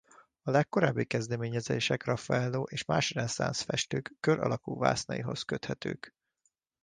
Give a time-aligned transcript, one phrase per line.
[0.41, 6.15] A legkorábbi kezdeményezések Raffaello és más reneszánsz festők kör alakú vásznaihoz köthetők.